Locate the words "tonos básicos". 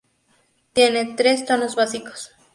1.45-2.31